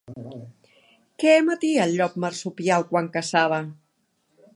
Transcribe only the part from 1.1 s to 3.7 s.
Què emetia el llop marsupial quan caçava?